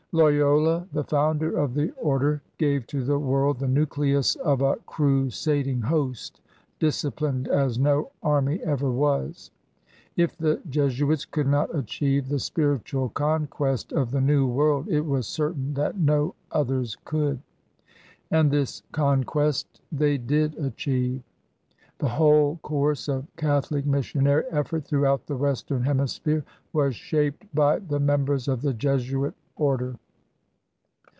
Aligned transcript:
Loyola, 0.13 0.85
the 0.91 1.05
founder 1.05 1.57
of 1.57 1.73
the 1.73 1.91
Order, 1.91 2.41
gave 2.57 2.85
to 2.87 3.01
the 3.01 3.17
world 3.17 3.59
the 3.59 3.67
nucleus 3.69 4.35
of 4.35 4.61
a 4.61 4.75
crusading 4.85 5.83
host, 5.83 6.41
disciplined 6.79 7.47
as 7.47 7.79
no 7.79 8.11
army 8.21 8.59
ever 8.61 8.91
was. 8.91 9.51
If 10.17 10.35
the 10.37 10.61
Jesuits 10.69 11.23
could 11.23 11.47
not 11.47 11.73
achieve 11.73 12.27
the 12.27 12.39
spiritual 12.39 13.07
conquest 13.07 13.93
of 13.93 14.11
the 14.11 14.19
New 14.19 14.45
World, 14.47 14.89
it 14.89 15.05
was 15.05 15.27
certain 15.27 15.75
that 15.75 15.97
no 15.97 16.35
others 16.51 16.97
could. 17.05 17.39
And 18.29 18.51
this 18.51 18.83
conquest 18.91 19.79
they 19.93 20.17
did 20.17 20.55
achieve. 20.57 21.21
The 21.99 22.09
whole 22.09 22.57
course 22.63 23.07
of 23.07 23.33
Catholic 23.37 23.85
missionary 23.85 24.43
effort 24.51 24.83
throughout 24.83 25.27
the 25.27 25.37
Western 25.37 25.83
Hemi 25.83 26.07
sphere 26.07 26.43
was 26.73 26.97
shaped 26.97 27.45
by 27.55 27.79
members 27.79 28.49
of 28.49 28.61
the 28.61 28.73
Jesuit 28.73 29.35
Order. 29.55 29.95